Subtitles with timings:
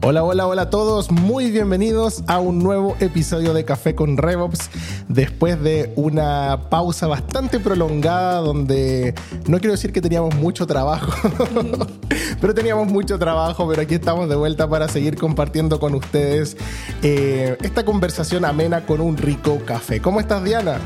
[0.00, 1.10] Hola, hola, hola a todos.
[1.10, 4.70] Muy bienvenidos a un nuevo episodio de Café con RevOps.
[5.08, 9.12] Después de una pausa bastante prolongada donde
[9.48, 11.12] no quiero decir que teníamos mucho trabajo,
[12.40, 16.56] pero teníamos mucho trabajo, pero aquí estamos de vuelta para seguir compartiendo con ustedes
[17.02, 20.00] eh, esta conversación amena con un rico café.
[20.00, 20.78] ¿Cómo estás, Diana?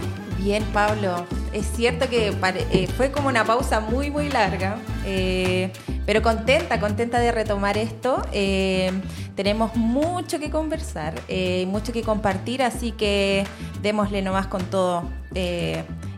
[0.43, 1.25] Bien, Pablo.
[1.53, 2.29] Es cierto que
[2.73, 5.71] eh, fue como una pausa muy, muy larga, eh,
[6.05, 8.27] pero contenta, contenta de retomar esto.
[8.33, 8.91] Eh,
[9.37, 11.15] tenemos mucho que conversar,
[11.69, 13.47] mucho que compartir, así que
[13.83, 15.05] démosle nomás con todo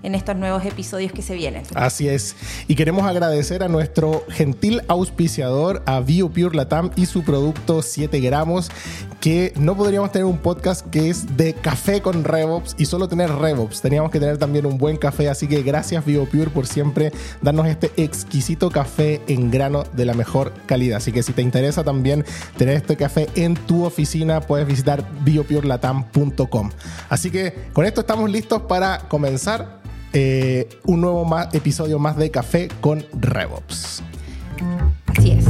[0.05, 1.65] en estos nuevos episodios que se vienen.
[1.75, 2.37] Así es.
[2.69, 8.71] Y queremos agradecer a nuestro gentil auspiciador, a BioPure Latam y su producto 7 gramos,
[9.21, 13.31] que no podríamos tener un podcast que es de café con RevOps y solo tener
[13.31, 13.81] RevOps.
[13.81, 17.91] Teníamos que tener también un buen café, así que gracias BioPure por siempre darnos este
[17.97, 20.99] exquisito café en grano de la mejor calidad.
[20.99, 22.25] Así que si te interesa también
[22.59, 26.71] tener este café en tu oficina, puedes visitar biopurelatam.com.
[27.09, 29.83] Así que con esto estamos listos para comenzar
[30.15, 34.03] eh, un nuevo episodio más de Café con RevOps.
[35.07, 35.45] Así es.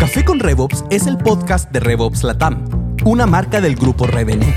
[0.00, 2.64] Café con RevOps es el podcast de RevOps Latam,
[3.04, 4.52] una marca del grupo Revenue.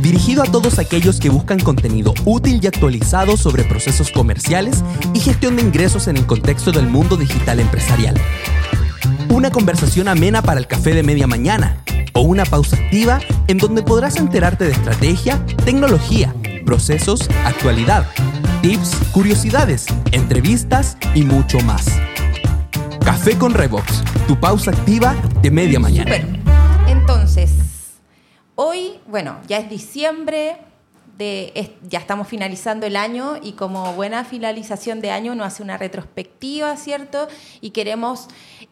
[0.00, 5.56] Dirigido a todos aquellos que buscan contenido útil y actualizado sobre procesos comerciales y gestión
[5.56, 8.14] de ingresos en el contexto del mundo digital empresarial.
[9.28, 11.82] Una conversación amena para el café de media mañana
[12.12, 18.06] o una pausa activa en donde podrás enterarte de estrategia, tecnología, procesos, actualidad,
[18.62, 21.86] tips, curiosidades, entrevistas y mucho más.
[23.04, 26.16] Café con Revox, tu pausa activa de media mañana.
[26.88, 27.52] Entonces,
[28.54, 30.56] hoy, bueno, ya es diciembre,
[31.18, 36.76] ya estamos finalizando el año y como buena finalización de año nos hace una retrospectiva,
[36.76, 37.28] ¿cierto?
[37.62, 38.28] Y queremos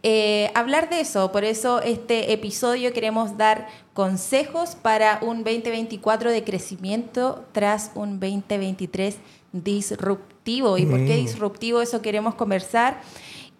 [0.07, 1.33] eh, hablar de eso.
[1.33, 9.17] Por eso este episodio queremos dar consejos para un 2024 de crecimiento tras un 2023
[9.53, 10.77] disruptivo.
[10.77, 11.25] ¿Y por qué mm.
[11.25, 11.81] disruptivo?
[11.81, 13.01] Eso queremos conversar.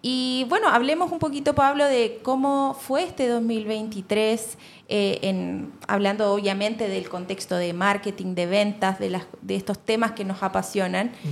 [0.03, 6.87] Y bueno, hablemos un poquito, Pablo, de cómo fue este 2023, eh, en, hablando obviamente
[6.87, 11.07] del contexto de marketing, de ventas, de, las, de estos temas que nos apasionan.
[11.07, 11.29] Mm.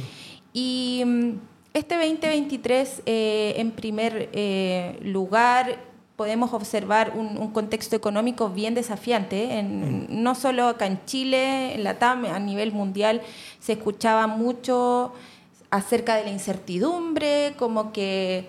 [0.53, 1.31] Y mm,
[1.73, 5.77] este 2023, eh, en primer eh, lugar,
[6.15, 9.57] podemos observar un, contexto económico bien desafiante.
[9.57, 10.07] En, mm.
[10.09, 13.21] No solo acá en Chile, en la TAM, a nivel mundial,
[13.59, 15.13] se escuchaba mucho
[15.71, 18.47] acerca de la incertidumbre, como que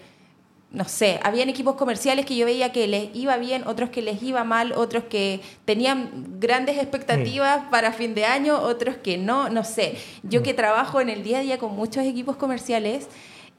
[0.75, 4.21] no sé, habían equipos comerciales que yo veía que les iba bien, otros que les
[4.23, 7.71] iba mal, otros que tenían grandes expectativas mm.
[7.71, 9.97] para fin de año, otros que no, no sé.
[10.25, 10.43] Yo mm.
[10.43, 13.09] que trabajo en el día a día con muchos equipos comerciales,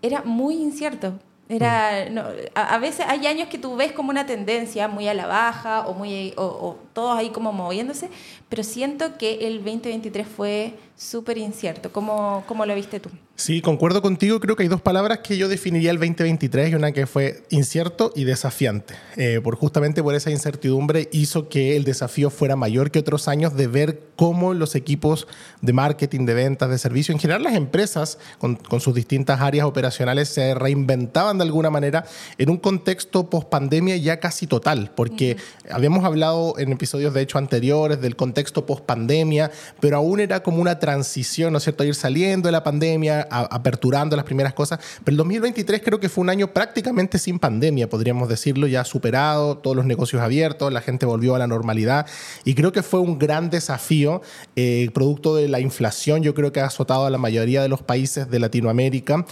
[0.02, 1.14] era muy incierto.
[1.48, 2.18] Era, mm.
[2.54, 5.94] a, veces hay años que tú ves como una tendencia muy a la baja o,
[5.94, 8.10] muy, o todos ahí como moviéndose,
[8.56, 11.92] pero siento que el 2023 fue súper incierto.
[11.92, 13.10] ¿Cómo, ¿Cómo, lo viste tú?
[13.36, 14.40] Sí, concuerdo contigo.
[14.40, 18.14] Creo que hay dos palabras que yo definiría el 2023 y una que fue incierto
[18.16, 18.94] y desafiante.
[19.18, 23.58] Eh, por justamente por esa incertidumbre hizo que el desafío fuera mayor que otros años
[23.58, 25.28] de ver cómo los equipos
[25.60, 29.66] de marketing, de ventas, de servicio, en general las empresas con, con sus distintas áreas
[29.66, 32.06] operacionales se reinventaban de alguna manera
[32.38, 35.36] en un contexto post pandemia ya casi total, porque
[35.70, 40.62] habíamos hablado en episodios de hecho anteriores del contexto post pandemia, pero aún era como
[40.62, 44.80] una transición, ¿no es cierto?, a ir saliendo de la pandemia, aperturando las primeras cosas.
[45.04, 49.58] Pero el 2023 creo que fue un año prácticamente sin pandemia, podríamos decirlo, ya superado,
[49.58, 52.08] todos los negocios abiertos, la gente volvió a la normalidad
[52.44, 54.22] y creo que fue un gran desafío,
[54.56, 57.82] eh, producto de la inflación, yo creo que ha azotado a la mayoría de los
[57.82, 59.26] países de Latinoamérica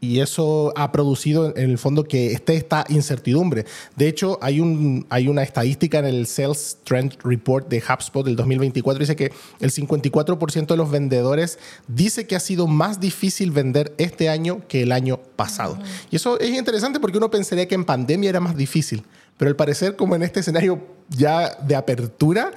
[0.00, 3.64] y eso ha producido en el fondo que esté esta incertidumbre.
[3.96, 8.36] De hecho, hay, un, hay una estadística en el Sales Trend Report de HubSpot del
[8.36, 13.94] 2024, dice que el 54% de los vendedores dice que ha sido más difícil vender
[13.98, 15.78] este año que el año pasado.
[16.10, 19.04] Y eso es interesante porque uno pensaría que en pandemia era más difícil,
[19.36, 22.52] pero al parecer como en este escenario ya de apertura,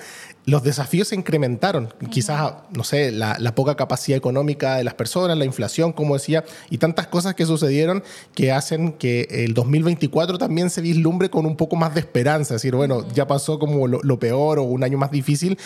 [0.46, 1.94] los desafíos se incrementaron.
[2.10, 6.78] Quizás, no sé, la, poca capacidad económica de las personas, la inflación, como decía, y
[6.78, 8.04] tantas cosas que sucedieron
[8.34, 12.56] que hacen que el 2024 también se vislumbre con un poco más de esperanza.
[12.56, 15.58] Es decir, bueno, ya pasó como lo, peor o un año más difícil,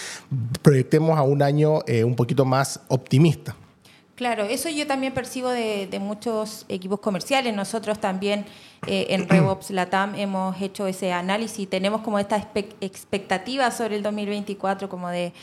[0.62, 3.56] proyectemos a un año eh, un poquito más optimista.
[4.16, 7.54] Claro, eso yo también percibo de, muchos equipos comerciales.
[7.54, 8.46] Nosotros también
[8.88, 12.38] eh, en RevOps Latam hemos hecho ese análisis tenemos como esta
[12.80, 15.34] expectativa sobre el 2024, como de,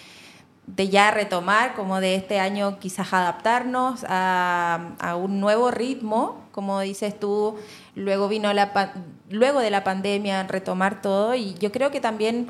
[0.75, 7.21] ya retomar, como de este año quizás adaptarnos a, a un nuevo ritmo, como dices
[7.21, 7.57] tú.
[7.95, 8.95] Luego vino la,
[9.29, 12.49] luego de la pandemia, retomar todo y yo creo que también...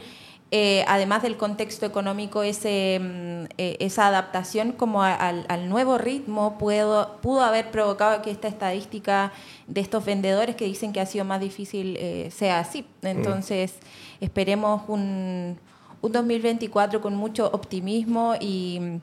[0.55, 7.17] Eh, además del contexto económico, ese, mm, eh, esa adaptación como al, nuevo ritmo pudo,
[7.23, 9.33] pudo haber provocado que esta estadística
[9.67, 12.85] de estos vendedores que dicen que ha sido más difícil eh, sea así.
[13.01, 13.07] Mm.
[13.07, 13.73] Entonces,
[14.21, 15.59] esperemos un,
[16.03, 19.01] un, 2024 con mucho optimismo y,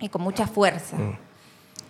[0.00, 0.96] y con mucha fuerza.
[0.96, 1.18] Mm.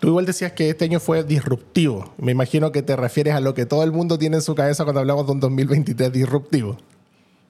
[0.00, 2.12] Tú igual decías que este año fue disruptivo.
[2.18, 4.82] Me imagino que te refieres a lo que todo el mundo tiene en su cabeza
[4.82, 6.78] cuando hablamos de un 2023 disruptivo.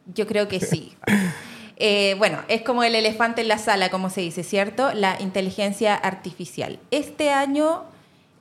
[0.07, 0.95] Yo creo que sí.
[1.85, 4.93] Eh, bueno, es como el elefante en la sala, como se dice, ¿cierto?
[4.93, 6.79] La inteligencia artificial.
[6.93, 7.87] Este año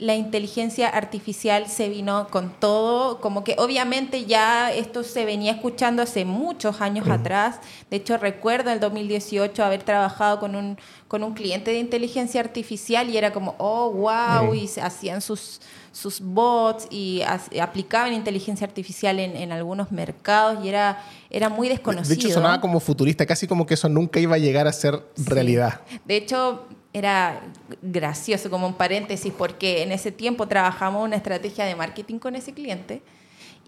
[0.02, 6.02] la inteligencia artificial se vino con todo, como que obviamente ya esto se venía escuchando
[6.02, 7.60] hace muchos años atrás.
[7.92, 12.42] De hecho, recuerdo en el 2018 haber trabajado con un, con un cliente de inteligencia
[12.42, 15.62] artificial y era como, oh, wow, y hacían sus
[15.92, 17.22] sus bots y
[17.60, 22.16] aplicaban inteligencia artificial en, algunos mercados y era, era muy desconocido.
[22.16, 25.04] De hecho, sonaba como futurista, casi como que eso nunca iba a llegar a ser
[25.18, 25.82] realidad.
[26.06, 27.42] De hecho, era
[27.82, 32.54] gracioso como un paréntesis porque en ese tiempo trabajamos una estrategia de marketing con ese
[32.54, 33.02] cliente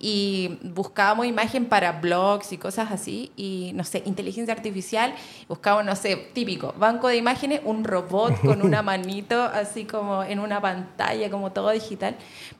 [0.05, 5.15] y buscábamos imagen para blogs y cosas así, y no sé, inteligencia artificial,
[5.47, 10.39] buscábamos, no sé, típico, banco de imágenes, un robot con una manito así como en
[10.39, 12.17] una pantalla, como todo digital.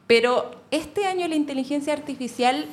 [0.07, 2.65] Pero este año la inteligencia artificial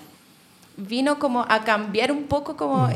[0.77, 2.93] vino como a cambiar un poco como mm.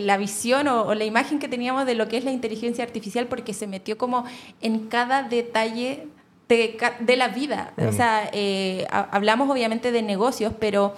[0.00, 3.54] la visión o, la imagen que teníamos de lo que es la inteligencia artificial porque
[3.54, 4.24] se metió como
[4.60, 6.08] en cada detalle
[6.56, 7.72] de, la vida.
[7.76, 10.94] O sea, eh, hablamos obviamente de negocios, pero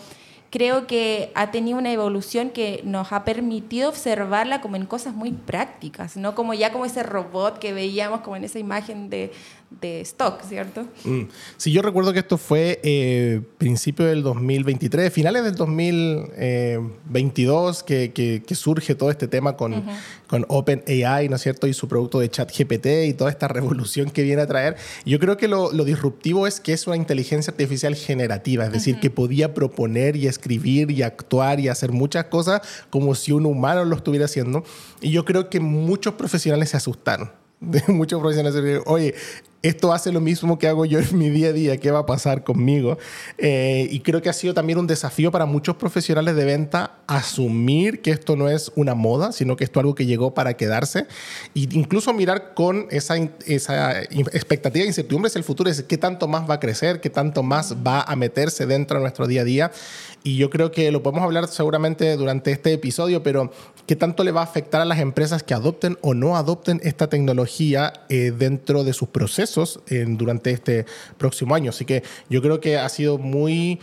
[0.55, 5.33] creo que ha tenido una evolución que nos ha permitido observarla como en cosas muy
[5.33, 9.33] prácticas, no como ya como ese robot que veíamos como en esa imagen de,
[9.81, 10.87] de stock, ¿cierto?
[11.05, 11.23] Mm.
[11.57, 18.43] Sí, yo recuerdo que esto fue eh, principio del 2023, finales del 2022, que, que,
[18.55, 19.83] surge todo este tema con,
[20.29, 21.67] con OpenAI, ¿no es cierto?
[21.67, 24.77] Y su producto de ChatGPT y toda esta revolución que viene a traer.
[25.05, 29.01] Yo creo que lo, lo disruptivo es que es una inteligencia artificial generativa, es decir,
[29.01, 32.61] que podía proponer y escribir y actuar y hacer muchas cosas
[32.91, 34.65] como si un humano lo estuviera haciendo.
[35.01, 37.31] Y yo creo que muchos profesionales se asustaron
[37.61, 38.83] de muchos profesionales.
[38.87, 39.15] Oye,
[39.65, 42.07] esto hace lo mismo que hago yo en mi día a día, ¿qué va a
[42.07, 42.99] pasar conmigo?
[43.39, 48.03] Eh, y creo que ha sido también un desafío para muchos profesionales de venta asumir
[48.03, 51.07] que esto no es una moda, sino que esto es algo que llegó para quedarse.
[51.55, 53.17] E incluso mirar con esa,
[53.47, 57.09] esa expectativa e incertidumbre hacia el futuro, es qué tanto más va a crecer, qué
[57.09, 59.73] tanto más va a meterse dentro de nuestro día a día.
[60.23, 63.51] Y yo creo que lo podemos hablar seguramente durante este episodio, pero
[63.87, 67.09] qué tanto le va a afectar a las empresas que adopten o no adopten esta
[67.09, 69.54] tecnología eh, dentro de sus procesos
[70.07, 70.87] durante este
[71.19, 71.71] próximo año.
[71.71, 73.81] Así que yo creo que ha sido muy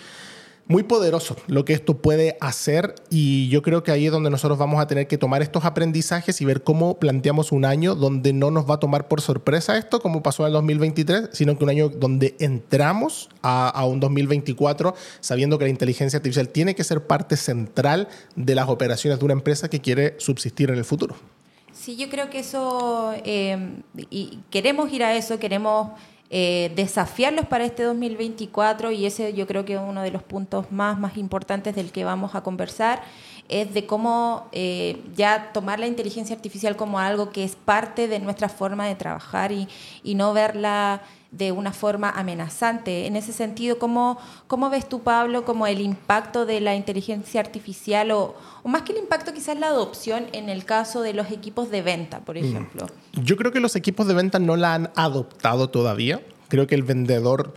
[0.72, 4.58] muy poderoso lo que esto puede hacer y yo creo que ahí es donde nosotros
[4.58, 8.52] vamos a tener que tomar estos aprendizajes y ver cómo planteamos un año donde no
[8.52, 11.72] nos va a tomar por sorpresa esto como pasó en el 2023, sino que un
[11.72, 17.06] año donde entramos a, a un 2024 sabiendo que la inteligencia artificial tiene que ser
[17.06, 18.08] parte central
[18.38, 21.16] de las operaciones de una empresa que quiere subsistir en el futuro.
[21.82, 23.58] Sí, yo creo que eso, eh,
[24.12, 25.90] y queremos ir a eso, queremos
[26.30, 30.72] eh, desafiarlos para este 2024 y ese yo creo que es uno de los puntos
[30.72, 33.02] más, más importantes del que vamos a conversar,
[33.50, 38.20] es de cómo eh, ya tomar la inteligencia artificial como algo que es parte de
[38.20, 39.68] nuestra forma de trabajar y,
[40.04, 43.08] y no verla de una forma amenazante.
[43.08, 48.12] En ese sentido, ¿cómo, cómo ves tú, Pablo, como el impacto de la inteligencia artificial
[48.12, 51.72] o, o, más que el impacto, quizás la adopción en el caso de los equipos
[51.72, 52.46] de venta, por mm.
[52.46, 52.88] ejemplo?
[53.14, 56.22] Yo creo que los equipos de venta no la han adoptado todavía.
[56.50, 57.54] Creo que el vendedor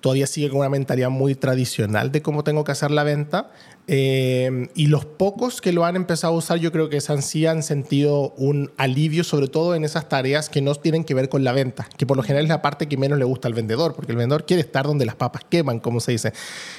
[0.00, 3.50] todavía sigue con una mentalidad muy tradicional de cómo tengo que hacer la venta.
[3.90, 7.62] Eh, y los pocos que lo han empezado a usar, yo creo que sí han
[7.62, 11.52] sentido un alivio, sobre todo en esas tareas que no tienen que ver con la
[11.52, 14.12] venta, que por lo general es la parte que menos le gusta al vendedor, porque
[14.12, 16.34] el vendedor quiere estar donde las papas queman, como se dice.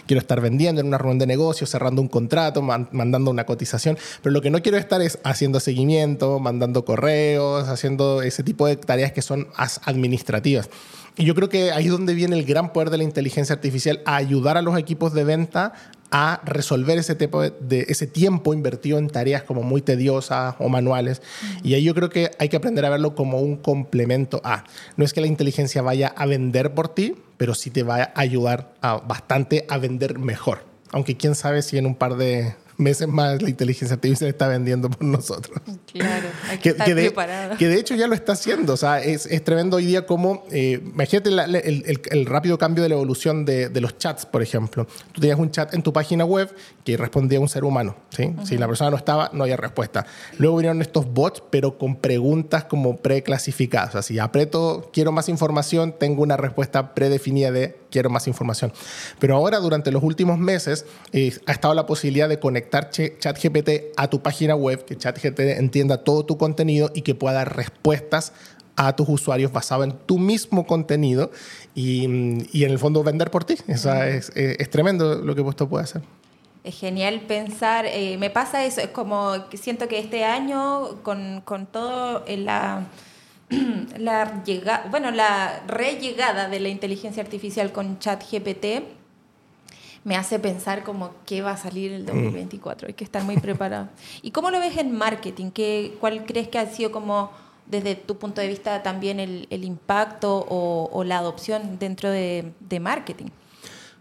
[0.05, 4.31] Quiero estar vendiendo en una reunión de negocios, cerrando un contrato, mandando una cotización, pero
[4.31, 9.13] lo que no quiero estar es haciendo seguimiento, mandando correos, haciendo ese tipo de tareas
[9.13, 9.47] que son
[9.83, 10.69] administrativas.
[11.19, 14.01] Y yo creo que ahí es donde viene el gran poder de la inteligencia artificial,
[14.05, 15.73] a ayudar a los equipos de venta
[16.11, 21.21] a resolver ese, tipo de, ese tiempo invertido en tareas como muy tediosas o manuales.
[21.61, 24.63] Y ahí yo creo que hay que aprender a verlo como un complemento a.
[24.95, 28.11] No es que la inteligencia vaya a vender por ti, pero sí te va a
[28.15, 30.63] ayudar a, bastante a vender mejor.
[30.93, 34.89] Aunque quién sabe si en un par de, meses más la inteligencia artificial está vendiendo
[34.89, 35.59] por nosotros.
[35.91, 37.57] Claro, hay que, estar de, preparado.
[37.57, 38.74] que de hecho ya lo está haciendo.
[38.74, 41.55] O sea, es, es tremendo hoy día como, eh, imagínate la- el,
[41.86, 44.88] el- el rápido cambio de la evolución de, de los chats, por ejemplo.
[45.12, 47.95] Tú tenías un chat en tu página web que respondía un ser humano.
[48.09, 48.33] ¿sí?
[48.45, 50.05] Si la persona no estaba, no había respuesta.
[50.38, 53.89] Luego vinieron estos bots, pero con preguntas como preclasificadas.
[53.89, 58.72] O sea, si aprieto, quiero más información, tengo una respuesta predefinida de quiero más información.
[59.19, 64.08] Pero ahora, durante los últimos meses, eh, ha estado la posibilidad de conectar ChatGPT a
[64.10, 68.34] tu página web, que ChatGPT entienda todo tu contenido y que pueda dar respuestas
[68.75, 71.31] a tus usuarios basado en tu mismo contenido
[71.75, 73.55] y, mm, y en el fondo vender por ti.
[73.67, 76.01] Eso es, es- es tremendo lo que esto puede hacer.
[76.63, 81.65] Es genial pensar, eh, me pasa eso, es como siento que este año con, con
[81.65, 82.88] todo en la,
[83.97, 88.65] la llega, bueno, la rellegada de la inteligencia artificial con ChatGPT
[90.03, 93.89] me hace pensar como qué va a salir el 2024, hay que estar muy preparado.
[94.21, 95.51] ¿Y cómo lo ves en marketing?
[95.51, 97.31] ¿Qué, ¿Cuál crees que ha sido como
[97.65, 102.51] desde tu punto de vista también el, el impacto o, o la adopción dentro de,
[102.59, 103.27] de marketing?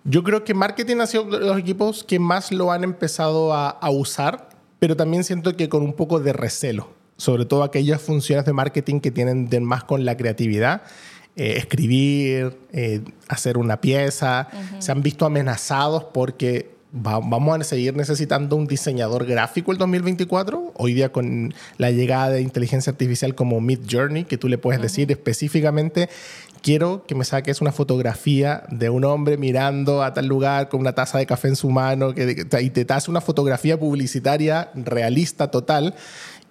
[0.05, 3.69] Yo creo que marketing ha sido de los equipos que más lo han empezado a,
[3.69, 6.89] a usar, pero también siento que con un poco de recelo,
[7.19, 10.83] sobre todo aquellas funciones de marketing que tienen más con la creatividad.
[11.41, 14.49] eh, escribir, eh, hacer una pieza,
[14.81, 20.73] se han visto amenazados porque va- vamos a seguir necesitando un diseñador gráfico el 2024.
[20.75, 24.83] Hoy día con la llegada de inteligencia artificial como Mid Journey, que tú le puedes
[24.83, 26.09] decir específicamente,
[26.61, 30.95] quiero que me saques una fotografía de un hombre mirando a tal lugar con una
[30.97, 35.53] taza de café en su mano, que, que- y te hace una fotografía publicitaria realista
[35.53, 35.95] total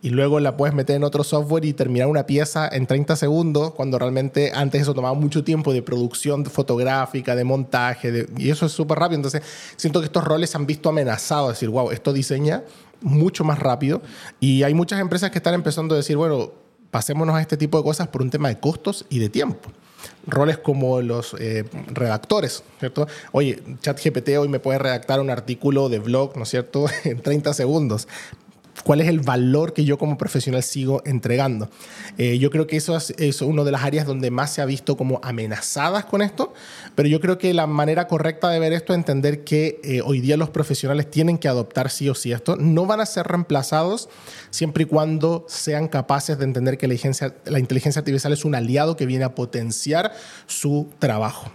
[0.01, 3.71] y luego la puedes meter en otro software y terminar una pieza en 30 segundos,
[3.73, 8.67] cuando realmente antes eso tomaba mucho tiempo de producción fotográfica, de montaje, de- y eso
[8.67, 9.17] es súper rápido.
[9.17, 9.41] Entonces,
[9.75, 12.63] siento que estos roles se han visto amenazados, decir, wow, esto diseña
[13.01, 14.01] mucho más rápido.
[14.39, 16.51] Y hay muchas empresas que están empezando a decir, bueno,
[16.91, 19.71] pasémonos a este tipo de cosas por un tema de costos y de tiempo.
[20.27, 23.07] Roles como los eh, redactores, ¿cierto?
[23.31, 27.53] Oye, ChatGPT hoy me puede redactar un artículo de blog, ¿no es cierto?, en 30
[27.53, 28.07] segundos
[28.83, 31.69] cuál es el valor que yo como profesional sigo entregando.
[32.17, 34.65] Eh, yo creo que eso es, es una de las áreas donde más se ha
[34.65, 36.53] visto como amenazadas con esto,
[36.95, 40.21] pero yo creo que la manera correcta de ver esto es entender que eh, hoy
[40.21, 42.55] día los profesionales tienen que adoptar sí o sí esto.
[42.55, 44.09] No van a ser reemplazados
[44.49, 48.55] siempre y cuando sean capaces de entender que la inteligencia, la inteligencia artificial es un
[48.55, 50.13] aliado que viene a potenciar
[50.45, 51.51] su trabajo.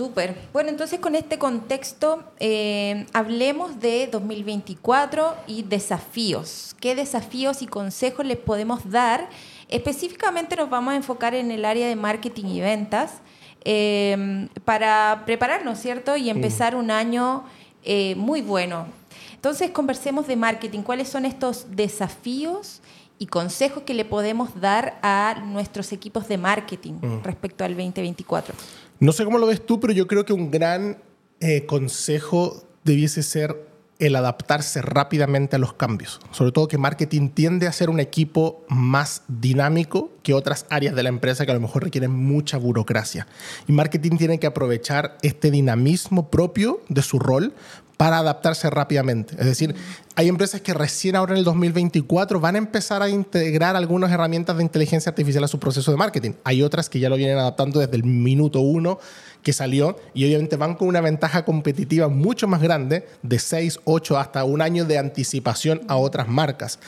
[0.00, 0.34] Súper.
[0.54, 6.74] Bueno, entonces con este contexto, eh, hablemos de 2024 y desafíos.
[6.80, 9.28] ¿Qué desafíos y consejos les podemos dar?
[9.68, 13.20] Específicamente nos vamos a enfocar en el área de marketing y ventas
[13.66, 16.16] eh, para prepararnos, ¿cierto?
[16.16, 17.44] Y empezar un año
[17.84, 18.86] eh, muy bueno.
[19.34, 20.80] Entonces, conversemos de marketing.
[20.80, 22.80] ¿Cuáles son estos desafíos
[23.18, 28.54] y consejos que le podemos dar a nuestros equipos de marketing respecto al 2024?
[29.00, 30.98] No sé cómo lo ves tú, pero yo creo que un gran
[31.40, 33.66] eh, consejo debiese ser
[33.98, 36.20] el adaptarse rápidamente a los cambios.
[36.32, 41.02] Sobre todo que marketing tiende a ser un equipo más dinámico que otras áreas de
[41.02, 43.26] la empresa que a lo mejor requieren mucha burocracia.
[43.66, 47.54] Y marketing tiene que aprovechar este dinamismo propio de su rol
[48.00, 49.34] para adaptarse rápidamente.
[49.38, 49.74] Es decir,
[50.14, 54.56] hay empresas que recién ahora en el 2024 van a empezar a integrar algunas herramientas
[54.56, 56.30] de inteligencia artificial a su proceso de marketing.
[56.44, 58.98] Hay otras que ya lo vienen adaptando desde el minuto uno
[59.42, 64.18] que salió y obviamente van con una ventaja competitiva mucho más grande de 6, 8
[64.18, 66.78] hasta un año de anticipación a otras marcas.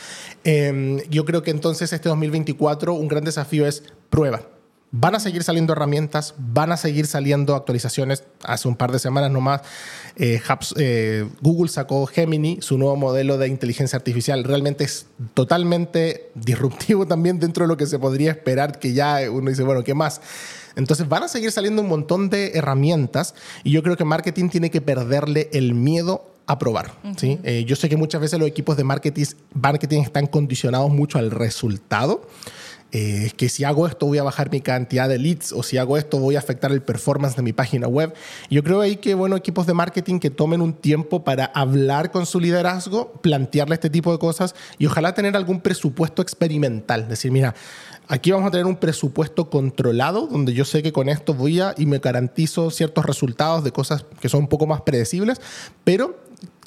[0.44, 4.40] Eh, yo creo que entonces este 2024 un gran desafío es prueba.
[4.94, 8.24] Van a seguir saliendo herramientas, van a seguir saliendo actualizaciones.
[8.44, 9.62] Hace un par de semanas nomás,
[10.16, 14.44] eh, Hubs- eh, Google sacó Gemini, su nuevo modelo de inteligencia artificial.
[14.44, 19.48] Realmente es totalmente disruptivo también dentro de lo que se podría esperar, que ya uno
[19.48, 20.20] dice, bueno, ¿qué más?
[20.76, 23.34] Entonces van a seguir saliendo un montón de herramientas
[23.64, 26.92] y yo creo que marketing tiene que perderle el miedo a probar.
[27.16, 27.38] ¿sí?
[27.44, 31.30] Eh, yo sé que muchas veces los equipos de marketing, marketing están condicionados mucho al
[31.30, 32.28] resultado.
[32.94, 35.96] Eh, que si hago esto voy a bajar mi cantidad de leads o si hago
[35.96, 38.12] esto voy a afectar el performance de mi página web.
[38.50, 42.26] Yo creo ahí que, bueno, equipos de marketing que tomen un tiempo para hablar con
[42.26, 47.08] su liderazgo, plantearle este tipo de cosas y ojalá tener algún presupuesto experimental.
[47.08, 47.54] Decir, mira,
[48.08, 51.74] aquí vamos a tener un presupuesto controlado donde yo sé que con esto voy a
[51.78, 55.40] y me garantizo ciertos resultados de cosas que son un poco más predecibles,
[55.82, 56.20] pero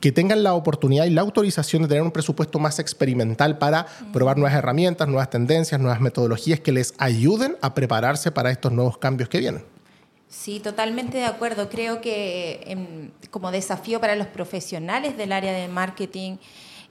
[0.05, 4.37] que tengan la oportunidad y la autorización de tener un presupuesto más experimental para probar
[4.37, 9.29] nuevas herramientas, nuevas tendencias, nuevas metodologías que les ayuden a prepararse para estos nuevos cambios
[9.29, 9.65] que vienen.
[10.27, 11.69] Sí, totalmente de acuerdo.
[11.69, 16.37] Creo que em, como desafío para los profesionales del área de marketing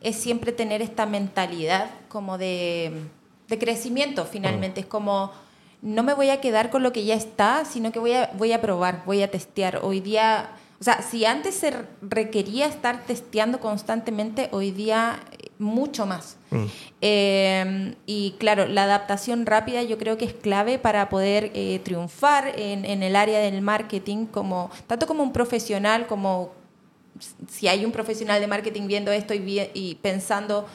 [0.03, 3.01] es siempre tener esta mentalidad como de,
[3.47, 4.81] de crecimiento finalmente.
[4.81, 5.31] Es como
[5.83, 8.51] no me voy a quedar con lo que ya está, sino que voy a, voy
[8.51, 9.81] a probar, voy a testear.
[9.85, 10.51] Hoy día,
[10.85, 11.73] o sea, si antes se
[12.03, 16.37] requería estar testeando constantemente, hoy día eh, mucho más.
[16.51, 16.65] Mm.
[17.01, 22.53] Eh, y claro, la adaptación rápida yo creo que es clave para poder eh, triunfar
[22.59, 26.53] en, en, el área del marketing, como, tanto como un profesional, como
[27.49, 30.67] si hay un profesional de marketing viendo esto y, y pensando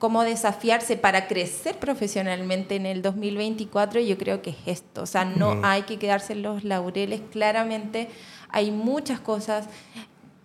[0.00, 5.02] cómo desafiarse para crecer profesionalmente en el 2024, yo creo que es esto.
[5.02, 8.08] O sea, no hay que quedarse en los laureles, claramente
[8.52, 9.66] hay muchas cosas.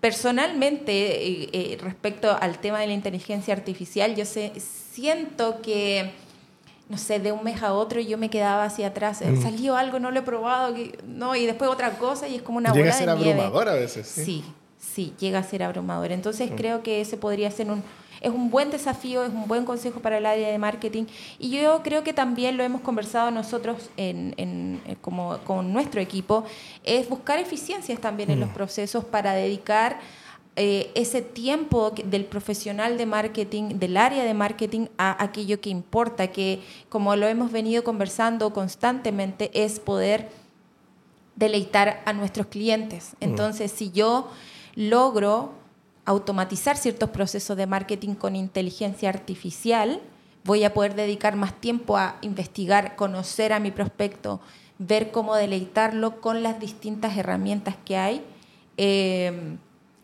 [0.02, 6.12] Personalmente, eh, eh, respecto al tema de la inteligencia artificial, yo sé, siento que,
[6.90, 9.22] no sé, de un mes a otro yo me quedaba hacia atrás.
[9.42, 12.72] Salió algo, no lo he probado, no, y después otra cosa y es como una
[12.72, 14.08] llega bola a ser abrumador a veces.
[14.08, 14.24] ¿sí?
[14.24, 14.44] sí,
[15.20, 16.12] llega a ser abrumador.
[16.12, 17.84] Entonces creo que ese podría ser un
[18.22, 21.06] es un buen desafío, es un buen consejo para el área de marketing
[21.40, 26.44] y yo creo que también lo hemos conversado nosotros en, eh, como, con nuestro equipo,
[26.84, 28.54] es buscar eficiencias también en los mm.
[28.54, 30.00] procesos para dedicar
[30.56, 36.28] eh, ese tiempo del profesional de marketing, del área de marketing, a aquello que importa,
[36.28, 40.30] que como lo hemos venido conversando constantemente, es poder
[41.36, 43.12] deleitar a nuestros clientes.
[43.20, 43.26] Mm.
[43.26, 44.32] Entonces, si yo
[44.78, 45.54] logro
[46.06, 50.00] automatizar ciertos procesos de marketing con inteligencia artificial,
[50.44, 54.40] voy a poder dedicar más tiempo a investigar, conocer a mi prospecto,
[54.78, 58.24] ver cómo deleitarlo con las distintas herramientas que hay.
[58.78, 59.58] Eh,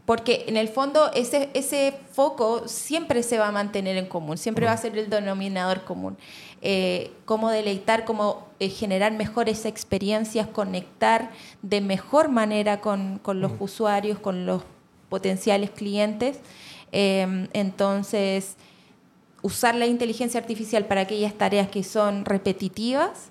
[0.05, 4.65] porque en el fondo ese, ese foco siempre se va a mantener en común, siempre
[4.65, 6.17] va a ser el denominador común.
[6.65, 11.29] Eh, cómo deleitar, cómo eh, generar mejores experiencias, conectar
[11.61, 14.63] de mejor manera con, con los usuarios, con los
[15.09, 16.39] potenciales clientes.
[16.93, 18.55] Em, entonces,
[19.41, 23.29] usar la inteligencia artificial para aquellas tareas que son repetitivas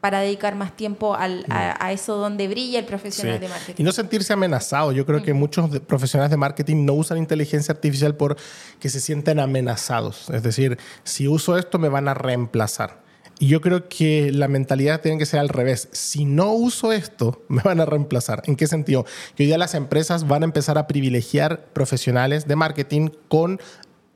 [0.00, 3.82] para dedicar más tiempo a, eso donde brilla el profesional de marketing.
[3.82, 4.92] Y no sentirse amenazado.
[4.92, 10.30] Yo creo que muchos profesionales de marketing no usan inteligencia artificial porque se sienten amenazados.
[10.30, 13.00] Es decir, si uso esto me van a reemplazar.
[13.40, 15.88] Y yo creo que la mentalidad tiene que ser al revés.
[15.92, 18.42] Si no uso esto, me van a reemplazar.
[18.44, 19.04] ¿En qué sentido?
[19.34, 23.58] Que hoy día las empresas van a empezar a privilegiar profesionales de marketing con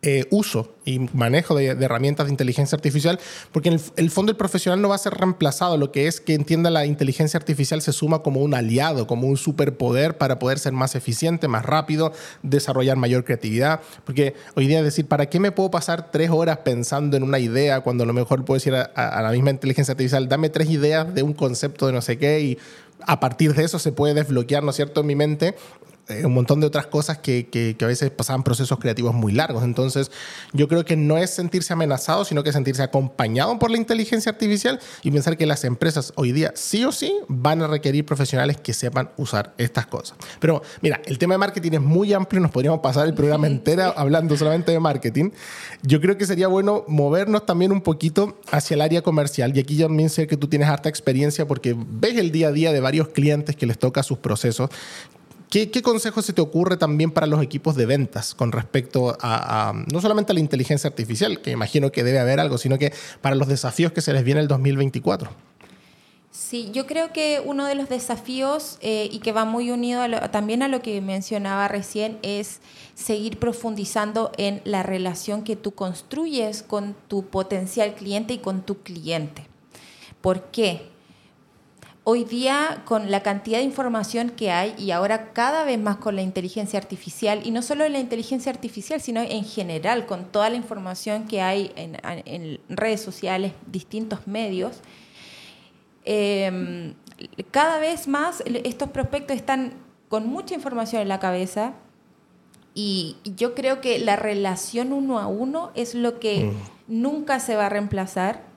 [0.07, 3.19] eh, uso y manejo de, herramientas de inteligencia artificial,
[3.53, 6.35] porque en el, fondo el profesional no va a ser reemplazado, lo que es que
[6.35, 10.75] entienda la inteligencia artificial se suma como un aliado, como un superpoder para poder ser
[10.75, 12.13] más eficiente, más rápido,
[12.43, 17.17] desarrollar mayor creatividad, porque hoy día decir, ¿para qué me puedo pasar tres horas pensando
[17.17, 20.29] en una idea cuando a lo mejor puedo decir a, a la misma inteligencia artificial,
[20.29, 22.59] dame tres ideas de un concepto de no sé qué y
[23.07, 25.55] a partir de eso se puede desbloquear, ¿no es cierto?, en mi mente
[26.09, 29.65] eh, un montón de otras cosas que, que, a veces pasaban procesos creativos muy largos.
[29.65, 30.11] Entonces,
[30.53, 34.81] yo creo que no es sentirse amenazado, sino que sentirse acompañado por la inteligencia artificial
[35.03, 38.75] y pensar que las empresas hoy día sí o sí van a requerir profesionales que
[38.75, 40.19] sepan usar estas cosas.
[40.41, 43.95] Pero mira, el tema de marketing es muy amplio, nos podríamos pasar el programa entero
[43.97, 45.31] hablando solamente de marketing.
[45.83, 49.57] Yo creo que sería bueno movernos también un poquito hacia el área comercial.
[49.57, 52.53] Y aquí yo también sé que tú tienes harta experiencia porque ves el día a
[52.53, 54.69] día de varios clientes que les toca sus procesos
[55.55, 59.73] ¿Qué, ¿Qué, consejo se te ocurre también para los equipos de ventas con respecto a,
[59.87, 63.37] no solamente a la inteligencia artificial, que imagino que debe haber algo, sino que para
[63.37, 65.31] los desafíos que se les viene el 2024?
[66.33, 70.65] Sí, yo creo que uno de los desafíos eh, y que va muy unido también
[70.65, 72.59] a lo que mencionaba recién es
[72.97, 78.83] seguir profundizando en la relación que tú construyes con tu potencial cliente y con tu
[78.83, 79.47] cliente.
[80.21, 80.94] ¿Por qué?
[82.07, 86.15] Hoy día con la cantidad de información que hay y ahora cada vez más con
[86.15, 90.57] la inteligencia artificial, y no solo la inteligencia artificial, sino en general con toda la
[90.57, 94.81] información que hay en, redes sociales, distintos medios,
[96.05, 96.95] em,
[97.51, 99.73] cada vez más estos prospectos están
[100.11, 101.73] con mucha información en la cabeza
[102.75, 107.03] y yo creo que la relación uno a uno es lo que mm.
[107.03, 108.54] nunca se va a reemplazar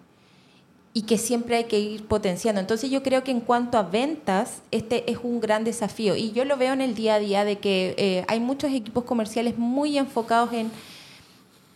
[0.93, 2.59] y que siempre hay que ir potenciando.
[2.59, 6.45] Entonces yo creo que en cuanto a ventas, este es un gran desafío y yo
[6.45, 9.97] lo veo en el día a día de que eh, hay muchos equipos comerciales muy
[9.97, 10.71] enfocados en,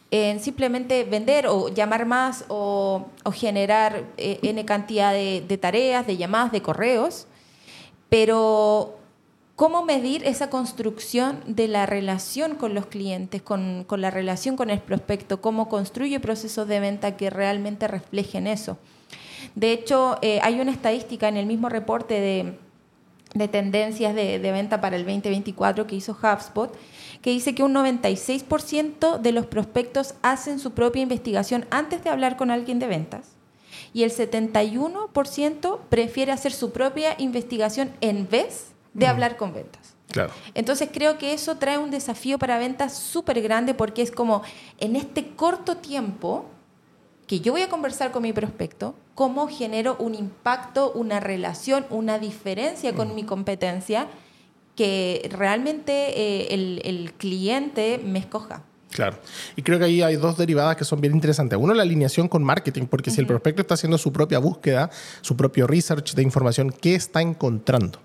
[0.09, 6.51] en simplemente vender o llamar más o, generar eh, N cantidad de tareas, de llamadas,
[6.51, 7.27] de correos,
[8.09, 9.00] pero
[9.61, 14.79] ¿Cómo medir esa construcción de la relación con los clientes, con, la relación con el
[14.79, 15.39] prospecto?
[15.39, 18.79] ¿Cómo construye procesos de venta que realmente reflejen eso?
[19.53, 22.57] De hecho, eh, hay una estadística en el mismo reporte de,
[23.35, 26.75] de tendencias de, de venta para el 2024 que hizo HubSpot,
[27.21, 32.35] que dice que un 96% de los prospectos hacen su propia investigación antes de hablar
[32.35, 33.35] con alguien de ventas
[33.93, 39.95] y el 71% prefiere hacer su propia investigación en vez de hablar con ventas.
[40.11, 40.33] Claro.
[40.53, 44.43] Entonces creo que eso trae un desafío para ventas súper grande porque es como
[44.77, 46.45] en este corto tiempo
[47.27, 52.19] que yo voy a conversar con mi prospecto, cómo genero un impacto, una relación, una
[52.19, 54.07] diferencia con mi competencia
[54.75, 58.63] que realmente eh, el, el cliente me escoja.
[58.89, 59.17] Claro.
[59.55, 61.57] Y creo que ahí hay dos derivadas que son bien interesantes.
[61.57, 64.89] Uno, la alineación con marketing, porque si el prospecto está haciendo su propia búsqueda,
[65.21, 67.99] su propio research de información, ¿qué está encontrando?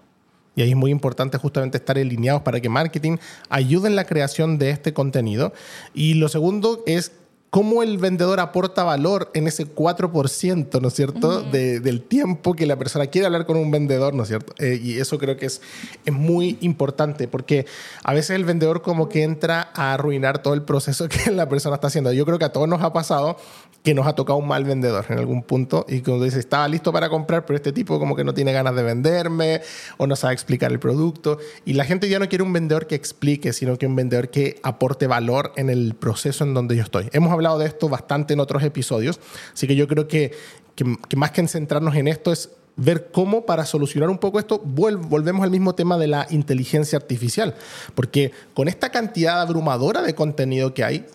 [0.56, 4.58] Y ahí es muy importante justamente estar alineados para que marketing ayude en la creación
[4.58, 5.52] de este contenido.
[5.94, 7.12] Y lo segundo es
[7.50, 12.76] cómo el vendedor aporta valor en ese 4%, ¿no es cierto?, del tiempo que la
[12.76, 14.52] persona quiere hablar con un vendedor, ¿no es cierto?
[14.58, 15.62] Eh, y eso creo que es,
[16.04, 17.66] es muy importante porque
[18.02, 21.76] a veces el vendedor como que entra a arruinar todo el proceso que la persona
[21.76, 22.12] está haciendo.
[22.12, 23.38] Yo creo que a todos nos ha pasado
[23.86, 26.92] que nos ha tocado un mal vendedor en algún punto y cuando dice, estaba listo
[26.92, 29.60] para comprar, pero este tipo como que no tiene ganas de venderme
[29.96, 31.38] o no sabe explicar el producto.
[31.64, 34.58] Y la gente ya no quiere un vendedor que explique, sino que un vendedor que
[34.64, 37.08] aporte valor en el proceso en donde yo estoy.
[37.12, 39.20] Hemos hablado de esto bastante en otros episodios,
[39.54, 40.32] así que yo creo que,
[40.74, 45.44] que, más que centrarnos en esto es ver cómo para solucionar un poco esto volvemos
[45.44, 47.54] al mismo tema de la inteligencia artificial,
[47.94, 51.06] porque con esta cantidad abrumadora de contenido que hay,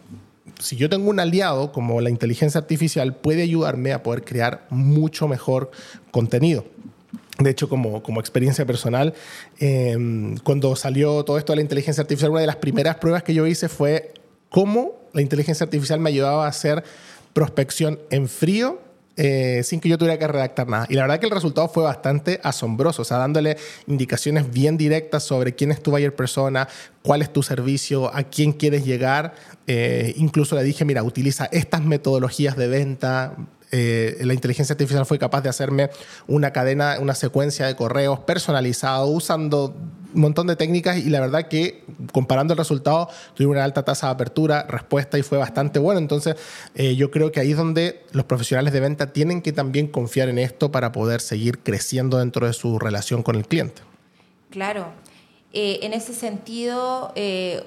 [0.61, 5.27] si yo tengo un aliado como la inteligencia artificial, puede ayudarme a poder crear mucho
[5.27, 5.71] mejor
[6.11, 6.65] contenido.
[7.39, 9.13] De hecho, como, como experiencia personal,
[9.59, 13.33] em, cuando salió todo esto de la inteligencia artificial, una de las primeras pruebas que
[13.33, 14.13] yo hice fue
[14.49, 16.83] cómo la inteligencia artificial me ayudaba a hacer
[17.33, 18.79] prospección en frío
[19.17, 20.85] eh, sin que yo tuviera que redactar nada.
[20.89, 25.23] Y la verdad que el resultado fue bastante asombroso, o sea, dándole indicaciones bien directas
[25.23, 26.67] sobre quién es tu buyer persona,
[27.01, 29.33] cuál es tu servicio, a quién quieres llegar.
[29.67, 33.35] Eh, incluso le dije, mira, utiliza estas metodologías de venta,
[33.71, 35.89] eh, la inteligencia artificial fue capaz de hacerme
[36.27, 39.73] una cadena, una secuencia de correos personalizado usando
[40.13, 44.07] un montón de técnicas y la verdad que comparando el resultado tuve una alta tasa
[44.07, 45.99] de apertura, respuesta y fue bastante bueno.
[45.99, 46.35] Entonces
[46.75, 50.27] eh, yo creo que ahí es donde los profesionales de venta tienen que también confiar
[50.27, 53.81] en esto para poder seguir creciendo dentro de su relación con el cliente.
[54.49, 54.87] Claro.
[55.53, 57.13] Eh, en ese sentido,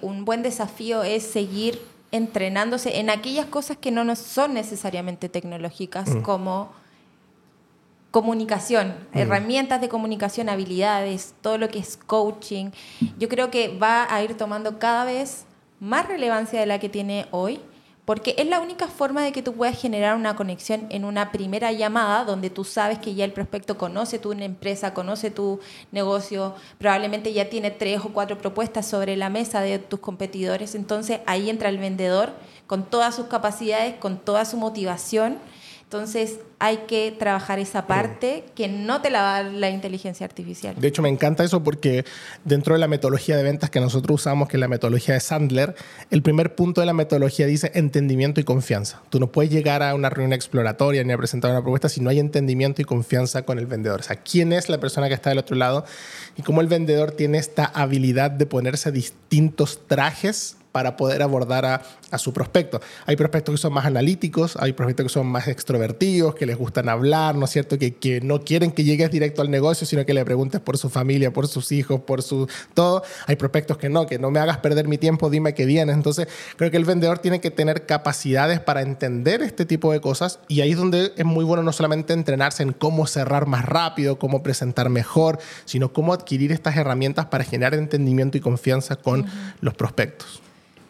[0.02, 1.78] un buen desafío es seguir
[2.14, 6.22] entrenándose en aquellas cosas que no son necesariamente tecnológicas, mm.
[6.22, 6.70] como
[8.12, 9.18] comunicación, mm.
[9.18, 12.70] herramientas de comunicación, habilidades, todo lo que es coaching.
[13.18, 15.44] Yo creo que va a ir tomando cada vez
[15.80, 17.60] más relevancia de la que tiene hoy
[18.04, 21.72] porque es la única forma de que tú puedas generar una conexión en una primera
[21.72, 27.32] llamada donde tú sabes que ya el prospecto conoce tu empresa, conoce tu negocio, probablemente
[27.32, 30.74] ya tiene tres o cuatro propuestas sobre la mesa de tus competidores.
[30.74, 32.32] Entonces ahí entra el vendedor
[32.66, 35.38] con todas sus capacidades, con toda su motivación
[35.94, 40.74] entonces hay que trabajar esa parte que no te la da la inteligencia artificial.
[40.76, 42.04] De hecho, me encanta eso porque
[42.44, 45.76] dentro de la metodología de ventas que nosotros usamos, que es la metodología de Sandler,
[46.10, 49.02] el primer punto de la metodología dice entendimiento y confianza.
[49.08, 52.10] Tú no puedes llegar a una reunión exploratoria ni a presentar una propuesta si no
[52.10, 54.00] hay entendimiento y confianza con el vendedor.
[54.00, 55.84] O sea, quién es la persona que está del otro lado
[56.36, 62.18] y cómo el vendedor tiene esta habilidad de ponerse distintos trajes para poder abordar a,
[62.18, 62.80] su prospecto.
[63.06, 66.88] Hay prospectos que son más analíticos, hay prospectos que son más extrovertidos, que les gustan
[66.88, 67.78] hablar, ¿no es cierto?
[67.78, 70.90] Que, que no quieren que llegues directo al negocio, sino que le preguntes por su
[70.90, 73.04] familia, por sus hijos, por su todo.
[73.26, 75.94] Hay prospectos que no, que no me hagas perder mi tiempo, dime que vienes.
[75.94, 80.40] Entonces, creo que el vendedor tiene que tener capacidades para entender este tipo de cosas
[80.48, 84.18] y ahí es donde es muy bueno no solamente entrenarse en cómo cerrar más rápido,
[84.18, 89.26] cómo presentar mejor, sino cómo adquirir estas herramientas para generar entendimiento y confianza con
[89.60, 90.42] los prospectos.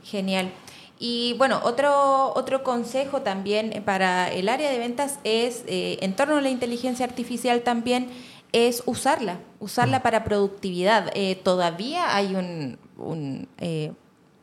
[0.05, 0.53] Genial.
[0.99, 6.37] Y bueno, otro, otro consejo también para el área de ventas es, eh, en torno
[6.37, 8.09] a la inteligencia artificial también,
[8.53, 11.11] es usarla, usarla para productividad.
[11.15, 13.93] Eh, todavía hay un, un eh,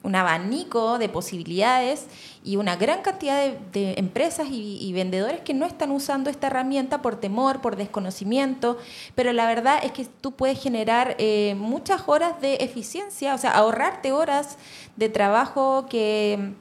[0.04, 2.08] un abanico de posibilidades
[2.44, 7.16] y una gran cantidad de, empresas y, vendedores que no están usando esta herramienta por
[7.18, 8.78] temor, por desconocimiento,
[9.16, 13.52] pero la verdad es que tú puedes generar eh, muchas horas de eficiencia, o sea,
[13.52, 14.58] ahorrarte horas
[14.96, 16.54] de trabajo que,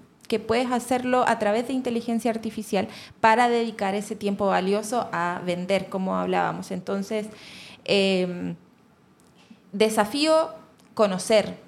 [0.46, 2.86] puedes hacerlo a través de inteligencia artificial
[3.20, 6.70] para dedicar ese tiempo valioso a vender, como hablábamos.
[6.70, 7.26] Entonces,
[7.84, 8.54] em,
[9.72, 10.50] desafío,
[10.94, 11.58] conocer,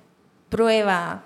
[0.49, 1.25] prueba,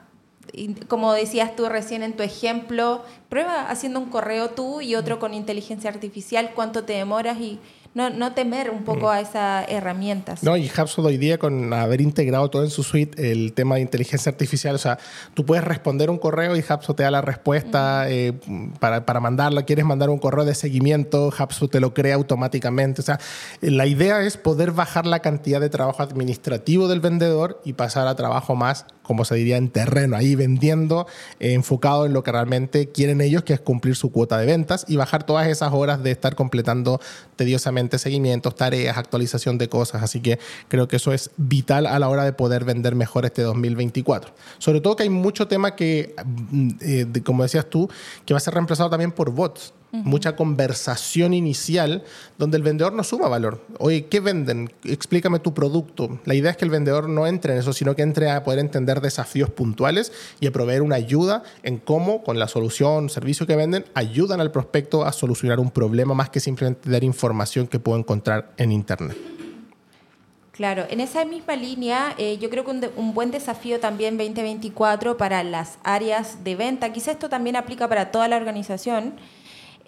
[0.88, 5.34] como decías tú recién en tu ejemplo, prueba haciendo un correo tú y otro con
[5.34, 7.58] inteligencia artificial, cuánto te demoras y
[7.96, 10.42] no, no temer un poco a esas herramientas.
[10.42, 13.80] No, y HubSpot hoy día con haber integrado todo en su suite el tema de
[13.80, 14.98] inteligencia artificial, o sea,
[15.32, 18.34] tú puedes responder un correo y HubSpot te da la respuesta eh,
[18.80, 23.04] para, para mandarla, quieres mandar un correo de seguimiento, HubSpot te lo crea automáticamente, o
[23.04, 23.18] sea,
[23.62, 28.14] la idea es poder bajar la cantidad de trabajo administrativo del vendedor y pasar a
[28.14, 31.06] trabajo más como se diría, en terreno, ahí vendiendo,
[31.40, 34.84] eh, enfocado en lo que realmente quieren ellos, que es cumplir su cuota de ventas
[34.88, 37.00] y bajar todas esas horas de estar completando
[37.36, 40.02] tediosamente seguimientos, tareas, actualización de cosas.
[40.02, 40.38] Así que
[40.68, 44.32] creo que eso es vital a la hora de poder vender mejor este 2024.
[44.58, 47.88] Sobre todo que hay mucho tema que, mm, eh, como decías tú,
[48.24, 49.72] que va a ser reemplazado también por bots
[50.04, 52.04] mucha conversación inicial
[52.38, 53.64] donde el vendedor no suma valor.
[53.78, 54.72] Oye, ¿qué venden?
[54.84, 56.20] Explícame tu producto.
[56.24, 58.60] La idea es que el vendedor no entre en eso, sino que entre a poder
[58.60, 63.56] entender desafíos puntuales y a proveer una ayuda en cómo, con la solución, servicio que
[63.56, 67.98] venden, ayudan al prospecto a solucionar un problema más que simplemente dar información que puedo
[67.98, 69.16] encontrar en Internet.
[70.56, 75.18] Claro, en esa misma línea, eh, yo creo que un, un, buen desafío también 2024
[75.18, 79.12] para las áreas de venta, quizá esto también aplica para toda la organización,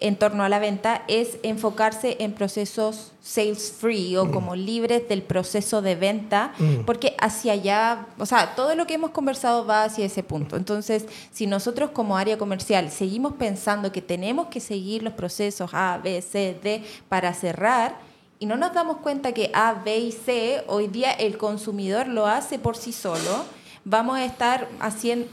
[0.01, 4.31] en torno a la venta es enfocarse en procesos sales free o mm.
[4.31, 6.85] como libres del proceso de venta, mm.
[6.85, 10.55] porque hacia allá, o sea, todo lo que hemos conversado va hacia ese punto.
[10.55, 15.99] Entonces, si nosotros como área comercial seguimos pensando que tenemos que seguir los procesos A,
[16.01, 17.97] B, C, D para cerrar,
[18.39, 22.25] y no nos damos cuenta que A, B y C hoy día el consumidor lo
[22.25, 23.43] hace por sí solo,
[23.83, 25.27] vamos a estar haciendo,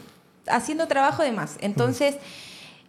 [0.49, 1.57] haciendo trabajo de más.
[1.61, 2.17] Entonces,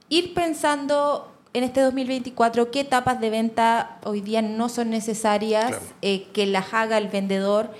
[0.09, 6.27] ir pensando en este 2024 qué etapas de venta hoy día no son necesarias, eh,
[6.33, 7.71] que las haga el vendedor,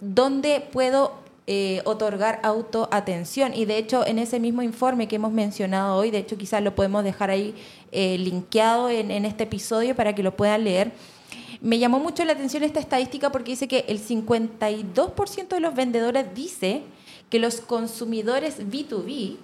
[0.00, 3.52] dónde puedo eh, otorgar autoatención.
[3.54, 6.74] Y de hecho, en ese mismo informe que hemos mencionado hoy, de hecho quizás lo
[6.74, 7.54] podemos dejar ahí
[7.92, 10.92] eh, linkeado en, en este episodio para que lo puedan leer.
[11.60, 16.34] Me llamó mucho la atención esta estadística porque dice que el 52% de los vendedores
[16.34, 16.82] dice
[17.30, 19.36] que los consumidores B2B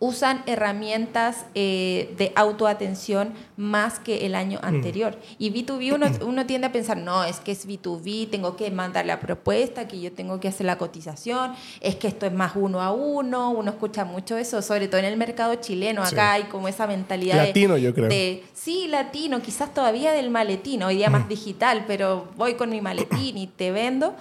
[0.00, 4.66] usan herramientas eh, de autoatención más que el año mm.
[4.66, 5.18] anterior.
[5.38, 9.04] Y B2B uno, uno, tiende a pensar, no, es que es B2B, tengo que mandar
[9.04, 12.80] la propuesta, que yo tengo que hacer la cotización, es que esto es más uno
[12.80, 16.66] a uno, uno escucha mucho eso, sobre todo en el mercado chileno, acá hay como
[16.66, 18.08] esa mentalidad latino, yo creo.
[18.08, 22.80] de, sí, latino, quizás todavía del maletín, hoy día más digital, pero voy con mi
[22.80, 24.14] maletín y te vendo.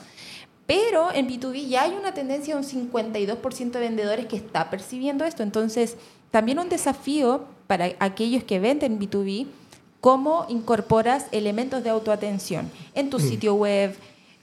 [0.70, 5.26] Pero en B2B ya hay una tendencia de un 52% de vendedores que está percibiendo
[5.26, 5.42] esto.
[5.42, 5.98] Entonces,
[6.30, 9.48] también un desafío para aquellos que venden B2B,
[10.00, 13.22] cómo incorporas elementos de autoatención en tu mm.
[13.22, 13.96] sitio web,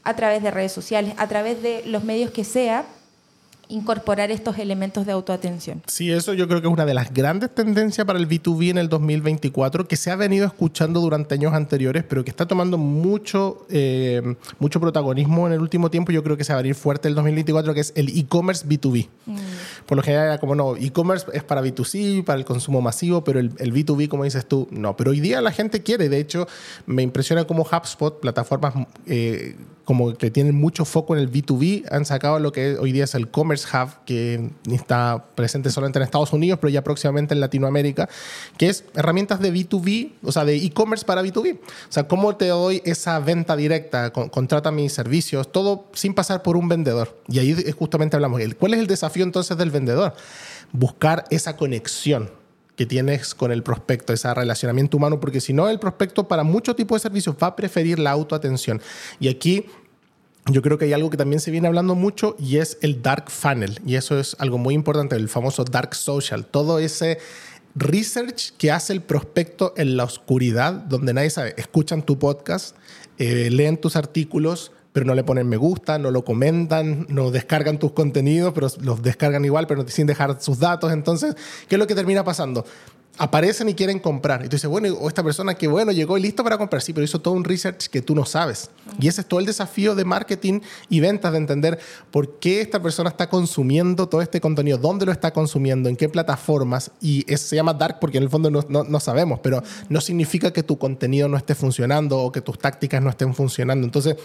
[0.03, 2.87] a través de redes sociales, a través de los medios que sea,
[3.69, 5.83] incorporar estos elementos de autoatención.
[5.87, 8.79] Sí, eso yo creo que es una de las grandes tendencias para el B2B en
[8.79, 13.67] el 2024 que se ha venido escuchando durante años anteriores, pero que está tomando mucho,
[13.71, 16.13] eh, mucho protagonismo en el último tiempo.
[16.13, 19.09] Yo creo que se va a venir fuerte el 2024, que es el e-commerce B2B.
[19.27, 19.37] Mm.
[19.87, 23.41] Por lo general era como, no, e-commerce es para B2C, para el consumo masivo, pero
[23.41, 24.97] el, el, B2B, como dices tú, no.
[24.97, 26.47] Pero hoy día la gente quiere, de hecho,
[26.87, 28.75] me impresiona como HubSpot, plataformas...
[29.07, 33.05] Eh, como que tienen mucho foco en el B2B, han sacado lo que hoy día
[33.05, 37.41] es el Commerce Hub, que está presente solamente en Estados Unidos, pero ya próximamente en
[37.41, 38.09] Latinoamérica,
[38.59, 41.61] que es herramientas de B2B, o sea, de e-commerce para B2B.
[41.61, 46.57] O sea, cómo te doy esa venta directa, contrata mis servicios, todo sin pasar por
[46.57, 47.17] un vendedor.
[47.29, 50.15] Y ahí justamente hablamos, ¿cuál es el desafío entonces del vendedor?
[50.73, 52.29] Buscar esa conexión
[52.77, 56.77] que tienes con el prospecto, ese relacionamiento humano, porque si no, el prospecto para muchos
[56.77, 58.81] tipos de servicios va a preferir la autoatención.
[59.19, 59.67] Y aquí
[60.53, 63.31] yo creo que hay algo que también se viene hablando mucho y es el dark
[63.31, 63.81] funnel.
[63.85, 66.47] Y eso es algo muy importante, el famoso dark social.
[66.47, 67.19] Todo ese
[67.75, 72.77] research que hace el prospecto en la oscuridad, donde nadie sabe, escuchan tu podcast,
[73.19, 77.79] eh, leen tus artículos, pero no le ponen me gusta, no lo comentan, no descargan
[77.79, 80.91] tus contenidos, pero los descargan igual, pero sin dejar sus datos.
[80.91, 81.37] Entonces,
[81.69, 82.65] ¿qué es lo que termina pasando?
[83.19, 84.41] Aparecen y quieren comprar.
[84.45, 86.83] Y tú dices, bueno, o esta persona que, bueno, llegó y listo para comprar.
[86.83, 88.71] Sí, pero hizo todo un research que tú no sabes.
[89.01, 91.79] Y ese es todo el desafío de marketing y ventas, de entender
[92.11, 96.09] por qué esta persona está consumiendo todo este contenido, dónde lo está consumiendo, en qué
[96.09, 96.91] plataformas.
[97.01, 100.53] Y se llama dark porque en el fondo no, no, no, sabemos, pero no significa
[100.53, 103.85] que tu contenido no esté funcionando o que tus tácticas no estén funcionando.
[103.85, 104.17] Entonces,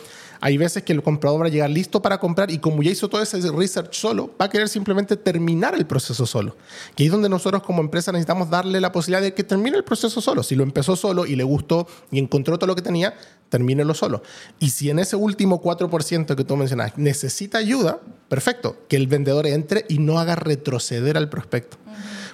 [0.42, 3.08] hay veces que el comprador va a llegar listo para comprar y como ya hizo
[3.08, 6.56] todo ese research solo, va a querer simplemente terminar el proceso solo.
[6.98, 10.20] Ahí es donde nosotros como empresa necesitamos darle la posibilidad de que termine el proceso
[10.22, 10.44] solo.
[10.44, 13.16] Si lo empezó solo y le gustó y encontró todo lo que tenía,
[13.50, 14.24] termínelo solo.
[14.60, 19.48] Y si en ese último 4% que tú mencionas necesita ayuda, perfecto, que el vendedor
[19.48, 21.78] entre y no haga retroceder al prospecto.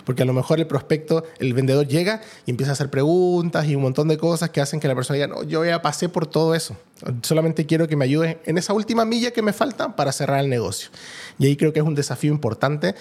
[0.07, 3.75] Porque a lo mejor el prospecto, el vendedor llega y empieza a hacer preguntas y
[3.75, 6.25] un montón de cosas que hacen que la persona diga, no, yo ya pasé por
[6.27, 6.77] todo eso,
[7.23, 10.49] solamente quiero que me ayude en esa última milla que me falta para cerrar el
[10.49, 10.91] negocio.
[11.37, 12.95] Y ahí creo que es un desafío importante,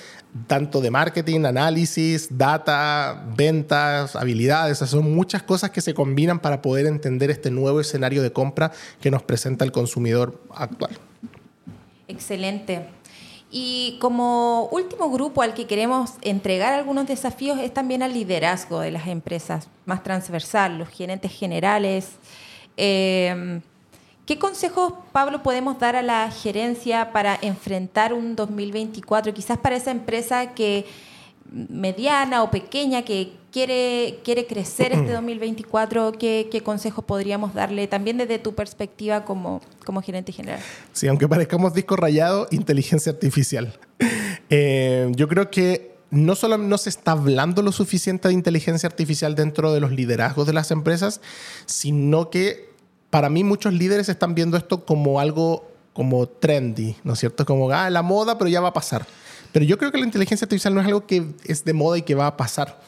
[0.48, 6.86] tanto de marketing, análisis, data, ventas, habilidades, son muchas cosas que se combinan para poder
[6.86, 10.98] entender este nuevo escenario de compra que nos presenta el consumidor actual.
[12.08, 12.88] Excelente.
[13.58, 18.90] Y como último grupo al que queremos entregar algunos desafíos es también al liderazgo de
[18.90, 22.10] las empresas, más transversal, los gerentes generales.
[22.76, 23.62] Em,
[24.26, 29.32] ¿Qué consejos, Pablo, podemos dar a la gerencia para enfrentar un 2024?
[29.32, 30.84] Quizás para esa empresa que
[31.52, 38.18] mediana o pequeña que quiere, quiere crecer este 2024, ¿qué, ¿qué, consejos podríamos darle también
[38.18, 40.60] desde tu perspectiva como, como gerente general?
[40.92, 43.78] Sí, aunque parezcamos disco rayado, inteligencia artificial.
[44.48, 49.34] Eh, yo creo que no solo no se está hablando lo suficiente de inteligencia artificial
[49.34, 51.20] dentro de los liderazgos de las empresas,
[51.66, 52.70] sino que
[53.10, 57.46] para mí muchos líderes están viendo esto como algo como trendy, ¿no es cierto?
[57.46, 59.06] Como, ah, la moda, pero ya va a pasar.
[59.56, 62.02] Pero yo creo que la inteligencia artificial no es algo que es de moda y
[62.02, 62.78] que va a pasar,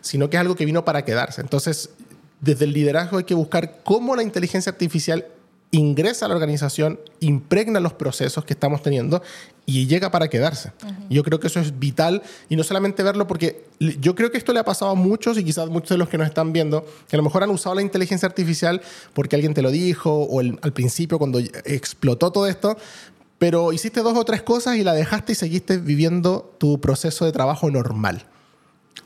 [0.00, 1.40] sino que es algo que vino para quedarse.
[1.40, 1.90] Entonces,
[2.40, 5.26] desde el liderazgo hay que buscar cómo la inteligencia artificial
[5.70, 9.22] ingresa a la organización, impregna los procesos que estamos teniendo
[9.64, 10.72] y llega para quedarse.
[11.08, 14.52] Yo creo que eso es vital y no solamente verlo porque yo creo que esto
[14.52, 17.14] le ha pasado a muchos y quizás muchos de los que nos están viendo, que
[17.14, 18.80] a lo mejor han usado la inteligencia artificial
[19.12, 22.76] porque alguien te lo dijo o al principio cuando explotó todo esto,
[23.38, 27.32] pero hiciste dos o tres cosas y la dejaste y seguiste viviendo tu proceso de
[27.32, 28.26] trabajo normal.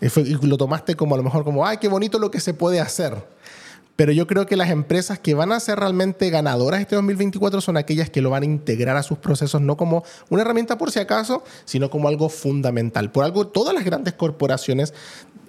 [0.01, 2.81] Y, lo tomaste como a lo mejor como, ay, qué bonito lo que se puede
[2.81, 3.25] hacer.
[3.95, 7.77] Pero yo creo que las empresas que van a ser realmente ganadoras este 2024 son
[7.77, 10.99] aquellas que lo van a integrar a sus procesos no como una herramienta por si
[10.99, 13.13] acaso, sino como algo fundamental.
[13.13, 14.95] Por algo, todas las grandes corporaciones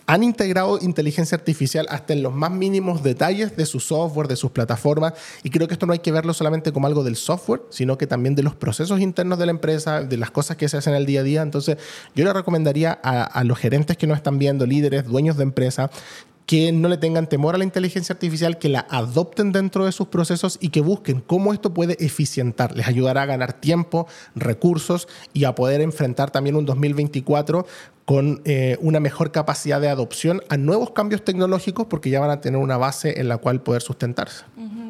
[0.06, 4.52] han integrado inteligencia artificial hasta en los más mínimos detalles de su software, de sus
[4.52, 5.13] plataformas,
[5.44, 8.08] y creo que esto no hay que verlo solamente como algo del software, sino que
[8.08, 11.06] también de los procesos internos de la empresa, de las cosas que se hacen el
[11.06, 11.42] día a día.
[11.42, 11.78] Entonces,
[12.16, 15.89] yo le recomendaría a, a los gerentes que nos están viendo, líderes, dueños de empresa,
[16.46, 20.08] que no le tengan temor a la inteligencia artificial, que la adopten dentro de sus
[20.08, 22.76] procesos y que busquen cómo esto puede eficientar.
[22.76, 27.66] Les ayudará a ganar tiempo, recursos y a poder enfrentar también un 2024
[28.06, 32.42] con eh, una mejor capacidad de adopción a nuevos cambios tecnológicos porque ya van a
[32.42, 34.44] tener una base en la cual poder sustentarse.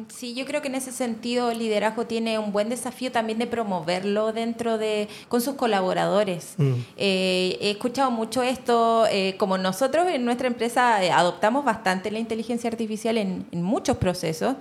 [0.08, 3.46] Sí, yo creo que en ese sentido el liderazgo tiene un buen desafío también de
[3.46, 6.54] promoverlo dentro de con sus colaboradores.
[6.58, 6.72] Mm.
[6.96, 12.68] Eh, he escuchado mucho esto, eh, como nosotros en nuestra empresa adoptamos bastante la inteligencia
[12.68, 14.56] artificial en, muchos procesos.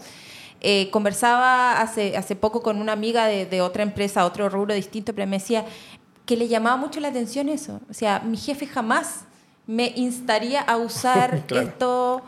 [0.92, 5.28] conversaba hace, hace poco con una amiga de, de, otra empresa, otro rubro distinto, pero
[5.28, 5.66] me decía,
[6.26, 7.82] que le llamaba mucho la atención eso.
[7.90, 9.26] O sea, mi jefe jamás
[9.68, 12.22] me instaría a usar esto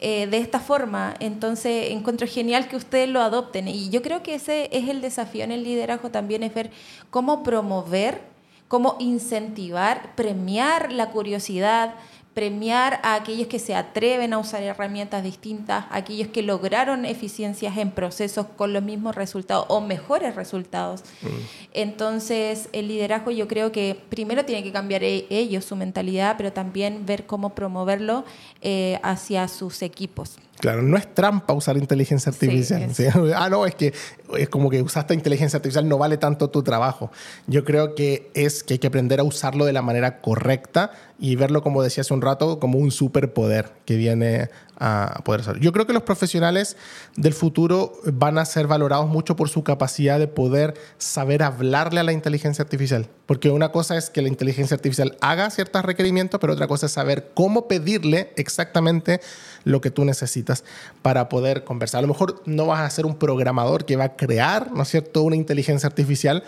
[0.00, 1.14] eh, de esta forma.
[1.20, 3.68] Entonces, encuentro genial que ustedes lo adopten.
[3.68, 6.70] Y yo creo que ese es el desafío en el liderazgo también, es ver
[7.10, 8.22] cómo promover,
[8.68, 11.94] cómo incentivar, premiar la curiosidad,
[12.34, 17.90] premiar a aquellos que se atreven a usar herramientas distintas, aquellos que lograron eficiencias en
[17.90, 21.02] procesos con los mismos resultados o mejores resultados.
[21.20, 21.26] Mm.
[21.74, 26.52] Entonces, el liderazgo yo creo que primero tiene que cambiar e-, ellos su mentalidad, pero
[26.52, 28.24] también ver cómo promoverlo
[28.62, 30.38] eh, hacia sus equipos.
[30.58, 32.88] Claro, no es trampa usar inteligencia artificial.
[33.34, 33.92] Ah, no, es que
[34.38, 37.10] es como que usaste inteligencia artificial, no vale tanto tu trabajo.
[37.46, 41.36] Yo creo que es que hay que aprender a usarlo de la manera correcta y
[41.36, 44.50] verlo, como decía hace un rato, como un superpoder que viene
[44.84, 45.60] a poder ser.
[45.60, 46.76] Yo creo que los profesionales
[47.16, 52.02] del futuro van a ser valorados mucho por su capacidad de poder saber hablarle a
[52.02, 53.08] la inteligencia artificial.
[53.26, 56.92] Porque una cosa es que la inteligencia artificial haga ciertos requerimientos, pero otra cosa es
[56.92, 59.20] saber cómo pedirle exactamente
[59.62, 60.64] lo que tú necesitas
[61.00, 62.00] para poder conversar.
[62.00, 64.88] A lo mejor no vas a ser un programador que va a crear, ¿no es
[64.88, 66.42] cierto?, una inteligencia artificial,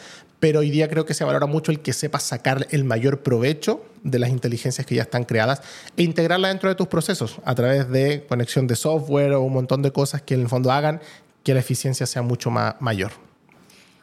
[0.45, 3.83] pero hoy día creo que se valora mucho el que sepas sacar el mayor provecho
[4.03, 5.63] de las inteligencias que ya están creadas
[5.97, 9.81] e integrarla dentro de tus procesos a través de conexión de software o un montón
[9.81, 11.01] de cosas que en el fondo hagan
[11.43, 13.13] que la eficiencia sea mucho más mayor.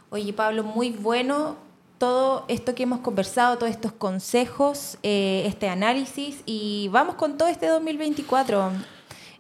[0.10, 1.58] Oye, Pablo, muy bueno
[2.00, 7.50] todo esto que hemos conversado, todos estos consejos, eh, este análisis y vamos con todo
[7.50, 8.72] este 2024.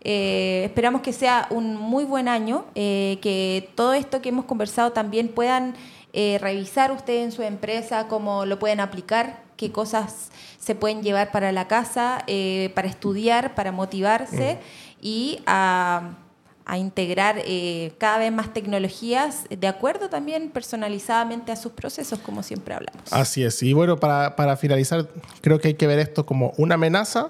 [0.04, 4.92] Eh, esperamos que sea un muy buen año, eh, que todo esto que hemos conversado
[4.92, 5.76] también puedan
[6.14, 10.30] eh, revisar ustedes en su empresa cómo lo pueden aplicar, qué cosas
[10.60, 12.26] se pueden llevar para la casa,
[12.76, 14.98] para estudiar, para motivarse mm.
[15.02, 16.12] y a,
[16.66, 22.44] a integrar eh, cada vez más tecnologías de acuerdo también personalizadamente a sus procesos, como
[22.44, 23.02] siempre hablamos.
[23.12, 23.62] Así es.
[23.64, 25.08] Y bueno, para, para finalizar,
[25.42, 27.30] creo que hay que ver esto como una amenaza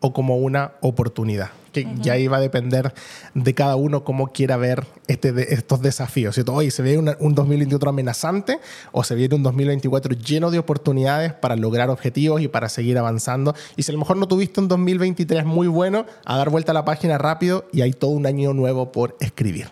[0.00, 1.50] o como una oportunidad.
[1.72, 2.94] Que ya iba a depender
[3.34, 6.34] de cada uno cómo quiera ver este, de, estos desafíos.
[6.34, 6.54] ¿cierto?
[6.54, 8.60] Oye, ¿se ve una, un 2024 amenazante
[8.92, 13.54] o se viene un 2024 lleno de oportunidades para lograr objetivos y para seguir avanzando?
[13.76, 16.74] Y si a lo mejor no tuviste un 2023 muy bueno, a dar vuelta a
[16.74, 19.68] la página rápido y hay todo un año nuevo por escribir.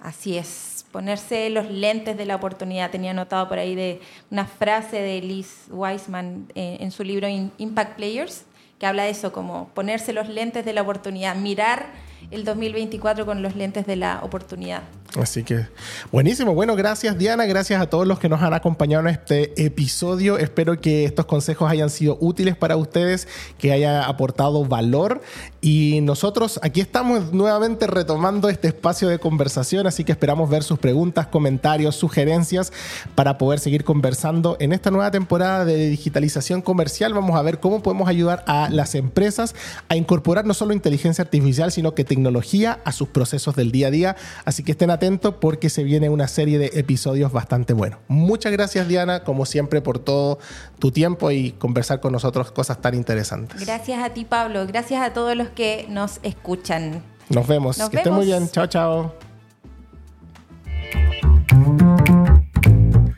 [0.00, 2.90] Así es ponerse los lentes de la oportunidad.
[2.90, 7.96] Tenía anotado por ahí de una frase de Liz Wiseman eh, en su libro Impact
[7.96, 8.44] Players,
[8.78, 11.86] que habla de eso, como ponerse los lentes de la oportunidad, mirar
[12.30, 14.82] el 2024 con los lentes de la oportunidad.
[15.16, 15.66] Así que
[16.12, 16.54] buenísimo.
[16.54, 20.36] Bueno, gracias Diana, gracias a todos los que nos han acompañado en este episodio.
[20.36, 25.22] Espero que estos consejos hayan sido útiles para ustedes, que haya aportado valor.
[25.62, 30.78] Y nosotros aquí estamos nuevamente retomando este espacio de conversación, así que esperamos ver sus
[30.78, 32.70] preguntas, comentarios, sugerencias
[33.14, 37.14] para poder seguir conversando en esta nueva temporada de digitalización comercial.
[37.14, 39.54] Vamos a ver cómo podemos ayudar a las empresas
[39.88, 43.90] a incorporar no solo inteligencia artificial, sino que tecnología a sus procesos del día a
[43.90, 44.16] día.
[44.44, 48.00] Así que estén atento porque se viene una serie de episodios bastante buenos.
[48.08, 50.38] Muchas gracias Diana, como siempre, por todo
[50.80, 53.64] tu tiempo y conversar con nosotros cosas tan interesantes.
[53.64, 57.02] Gracias a ti Pablo, gracias a todos los que nos escuchan.
[57.28, 58.40] Nos vemos, Nos que estén muy vemos.
[58.40, 58.50] bien.
[58.50, 59.14] Chao, chao.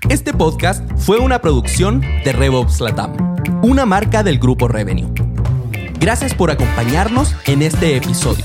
[0.09, 5.09] Este podcast fue una producción de RevOps Latam, una marca del grupo Revenue.
[6.01, 8.45] Gracias por acompañarnos en este episodio.